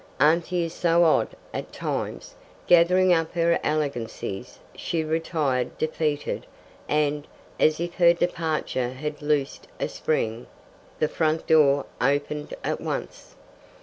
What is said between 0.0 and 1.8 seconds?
Auntie is so odd at